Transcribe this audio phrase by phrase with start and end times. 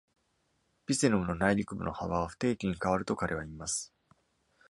[0.87, 3.93] Picenum の内陸部の幅は不定期に変わると、彼は言います。